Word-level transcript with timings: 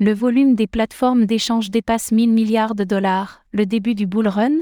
Le 0.00 0.14
volume 0.14 0.54
des 0.54 0.68
plateformes 0.68 1.26
d'échange 1.26 1.72
dépasse 1.72 2.12
1000 2.12 2.32
milliards 2.32 2.76
de 2.76 2.84
dollars, 2.84 3.44
le 3.50 3.66
début 3.66 3.96
du 3.96 4.06
bull 4.06 4.28
run? 4.28 4.60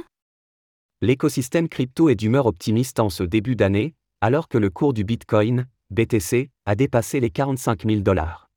L'écosystème 1.02 1.68
crypto 1.68 2.08
est 2.08 2.14
d'humeur 2.14 2.46
optimiste 2.46 3.00
en 3.00 3.10
ce 3.10 3.22
début 3.22 3.54
d'année, 3.54 3.94
alors 4.22 4.48
que 4.48 4.56
le 4.56 4.70
cours 4.70 4.94
du 4.94 5.04
Bitcoin, 5.04 5.66
BTC, 5.90 6.50
a 6.64 6.74
dépassé 6.74 7.20
les 7.20 7.28
45 7.28 7.84
000 7.86 8.00
dollars. 8.00 8.48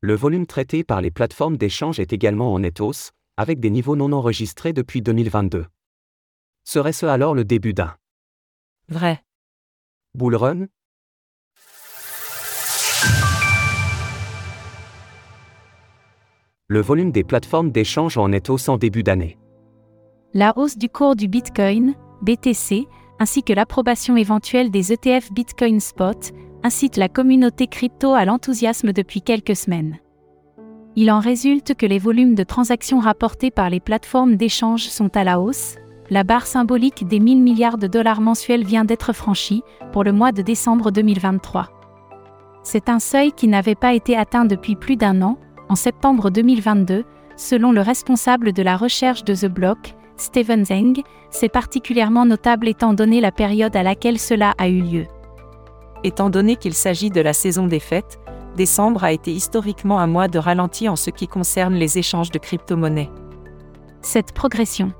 Le 0.00 0.14
volume 0.14 0.46
traité 0.46 0.82
par 0.82 1.02
les 1.02 1.10
plateformes 1.10 1.58
d'échange 1.58 2.00
est 2.00 2.14
également 2.14 2.54
en 2.54 2.60
net 2.60 2.80
hausse, 2.80 3.10
avec 3.36 3.60
des 3.60 3.68
niveaux 3.68 3.94
non 3.94 4.12
enregistrés 4.12 4.72
depuis 4.72 5.02
2022. 5.02 5.66
Serait-ce 6.64 7.04
alors 7.04 7.34
le 7.34 7.44
début 7.44 7.74
d'un? 7.74 7.94
Vrai. 8.88 9.22
bull 10.14 10.36
run 10.36 10.68
Le 16.72 16.80
volume 16.80 17.12
des 17.12 17.22
plateformes 17.22 17.70
d'échange 17.70 18.16
en 18.16 18.28
net 18.28 18.48
hausse 18.48 18.70
en 18.70 18.78
début 18.78 19.02
d'année. 19.02 19.36
La 20.32 20.56
hausse 20.56 20.78
du 20.78 20.88
cours 20.88 21.16
du 21.16 21.28
Bitcoin, 21.28 21.92
BTC, 22.22 22.86
ainsi 23.18 23.42
que 23.42 23.52
l'approbation 23.52 24.16
éventuelle 24.16 24.70
des 24.70 24.90
ETF 24.90 25.30
Bitcoin 25.32 25.80
Spot, 25.80 26.32
incite 26.62 26.96
la 26.96 27.10
communauté 27.10 27.66
crypto 27.66 28.14
à 28.14 28.24
l'enthousiasme 28.24 28.94
depuis 28.94 29.20
quelques 29.20 29.54
semaines. 29.54 29.98
Il 30.96 31.10
en 31.10 31.20
résulte 31.20 31.74
que 31.74 31.84
les 31.84 31.98
volumes 31.98 32.34
de 32.34 32.42
transactions 32.42 33.00
rapportés 33.00 33.50
par 33.50 33.68
les 33.68 33.80
plateformes 33.80 34.36
d'échange 34.36 34.84
sont 34.84 35.14
à 35.14 35.24
la 35.24 35.40
hausse, 35.40 35.76
la 36.08 36.24
barre 36.24 36.46
symbolique 36.46 37.06
des 37.06 37.20
1000 37.20 37.42
milliards 37.42 37.76
de 37.76 37.86
dollars 37.86 38.22
mensuels 38.22 38.64
vient 38.64 38.86
d'être 38.86 39.12
franchie 39.12 39.62
pour 39.92 40.04
le 40.04 40.12
mois 40.12 40.32
de 40.32 40.40
décembre 40.40 40.90
2023. 40.90 41.68
C'est 42.62 42.88
un 42.88 42.98
seuil 42.98 43.32
qui 43.32 43.46
n'avait 43.46 43.74
pas 43.74 43.92
été 43.92 44.16
atteint 44.16 44.46
depuis 44.46 44.74
plus 44.74 44.96
d'un 44.96 45.20
an, 45.20 45.36
en 45.72 45.74
septembre 45.74 46.28
2022, 46.28 47.02
selon 47.34 47.72
le 47.72 47.80
responsable 47.80 48.52
de 48.52 48.62
la 48.62 48.76
recherche 48.76 49.24
de 49.24 49.34
The 49.34 49.46
Block, 49.46 49.94
Steven 50.18 50.66
Zeng, 50.66 51.02
c'est 51.30 51.48
particulièrement 51.48 52.26
notable 52.26 52.68
étant 52.68 52.92
donné 52.92 53.22
la 53.22 53.32
période 53.32 53.74
à 53.74 53.82
laquelle 53.82 54.18
cela 54.18 54.52
a 54.58 54.68
eu 54.68 54.82
lieu. 54.82 55.06
Étant 56.04 56.28
donné 56.28 56.56
qu'il 56.56 56.74
s'agit 56.74 57.08
de 57.08 57.22
la 57.22 57.32
saison 57.32 57.66
des 57.66 57.80
fêtes, 57.80 58.20
décembre 58.54 59.02
a 59.02 59.12
été 59.12 59.32
historiquement 59.32 59.98
un 59.98 60.06
mois 60.06 60.28
de 60.28 60.38
ralenti 60.38 60.90
en 60.90 60.96
ce 60.96 61.08
qui 61.08 61.26
concerne 61.26 61.72
les 61.72 61.96
échanges 61.96 62.30
de 62.30 62.38
crypto-monnaies. 62.38 63.10
Cette 64.02 64.32
progression 64.32 64.92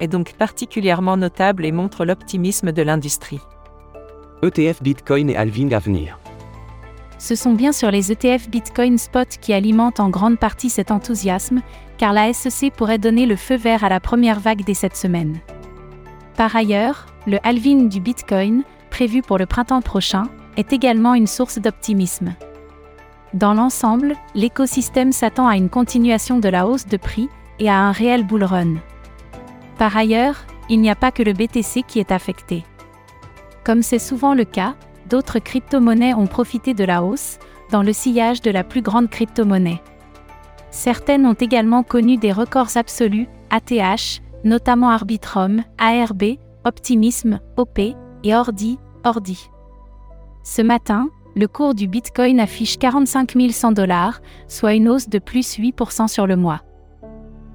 est 0.00 0.08
donc 0.08 0.32
particulièrement 0.32 1.16
notable 1.16 1.64
et 1.64 1.70
montre 1.70 2.04
l'optimisme 2.04 2.72
de 2.72 2.82
l'industrie. 2.82 3.40
ETF 4.42 4.82
Bitcoin 4.82 5.30
et 5.30 5.36
halving 5.36 5.72
à 5.74 5.78
venir. 5.78 6.18
Ce 7.18 7.34
sont 7.34 7.52
bien 7.52 7.72
sûr 7.72 7.90
les 7.90 8.12
ETF 8.12 8.48
Bitcoin 8.48 8.98
Spot 8.98 9.28
qui 9.40 9.52
alimentent 9.52 10.00
en 10.00 10.10
grande 10.10 10.38
partie 10.38 10.70
cet 10.70 10.90
enthousiasme, 10.90 11.62
car 11.98 12.12
la 12.12 12.32
SEC 12.32 12.72
pourrait 12.72 12.98
donner 12.98 13.26
le 13.26 13.36
feu 13.36 13.56
vert 13.56 13.84
à 13.84 13.88
la 13.88 14.00
première 14.00 14.40
vague 14.40 14.64
dès 14.64 14.74
cette 14.74 14.96
semaine. 14.96 15.38
Par 16.36 16.54
ailleurs, 16.54 17.06
le 17.26 17.38
halving 17.42 17.88
du 17.88 18.00
Bitcoin, 18.00 18.62
prévu 18.90 19.22
pour 19.22 19.38
le 19.38 19.46
printemps 19.46 19.80
prochain, 19.80 20.24
est 20.56 20.72
également 20.72 21.14
une 21.14 21.26
source 21.26 21.58
d'optimisme. 21.58 22.34
Dans 23.34 23.54
l'ensemble, 23.54 24.14
l'écosystème 24.34 25.12
s'attend 25.12 25.48
à 25.48 25.56
une 25.56 25.70
continuation 25.70 26.38
de 26.38 26.48
la 26.48 26.66
hausse 26.66 26.86
de 26.86 26.96
prix 26.96 27.28
et 27.58 27.68
à 27.68 27.78
un 27.78 27.92
réel 27.92 28.24
bull 28.24 28.44
run. 28.44 28.74
Par 29.78 29.96
ailleurs, 29.96 30.44
il 30.68 30.80
n'y 30.80 30.90
a 30.90 30.94
pas 30.94 31.10
que 31.10 31.22
le 31.22 31.32
BTC 31.32 31.82
qui 31.86 31.98
est 31.98 32.12
affecté. 32.12 32.64
Comme 33.64 33.82
c'est 33.82 33.98
souvent 33.98 34.34
le 34.34 34.44
cas, 34.44 34.74
d'autres 35.08 35.38
crypto-monnaies 35.38 36.14
ont 36.14 36.26
profité 36.26 36.74
de 36.74 36.84
la 36.84 37.02
hausse, 37.02 37.38
dans 37.70 37.82
le 37.82 37.92
sillage 37.92 38.42
de 38.42 38.50
la 38.50 38.64
plus 38.64 38.82
grande 38.82 39.10
crypto-monnaie. 39.10 39.82
Certaines 40.70 41.26
ont 41.26 41.34
également 41.34 41.82
connu 41.82 42.16
des 42.16 42.32
records 42.32 42.76
absolus, 42.76 43.28
ATH, 43.50 44.20
notamment 44.44 44.90
Arbitrum, 44.90 45.64
ARB, 45.78 46.36
Optimism, 46.64 47.40
OP, 47.56 47.78
et 47.78 48.34
Ordi, 48.34 48.78
Ordi. 49.04 49.48
Ce 50.42 50.62
matin, 50.62 51.08
le 51.34 51.48
cours 51.48 51.74
du 51.74 51.86
Bitcoin 51.86 52.40
affiche 52.40 52.78
45 52.78 53.34
100 53.50 53.72
dollars, 53.72 54.20
soit 54.48 54.74
une 54.74 54.88
hausse 54.88 55.08
de 55.08 55.18
plus 55.18 55.58
8% 55.58 56.08
sur 56.08 56.26
le 56.26 56.36
mois. 56.36 56.62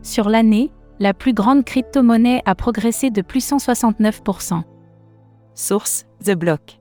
Sur 0.01 0.29
l'année, 0.29 0.71
la 0.99 1.13
plus 1.13 1.33
grande 1.33 1.63
crypto-monnaie 1.63 2.41
a 2.45 2.55
progressé 2.55 3.09
de 3.09 3.21
plus 3.21 3.49
169%. 3.49 4.61
Source 5.55 6.05
The 6.23 6.35
Block. 6.35 6.80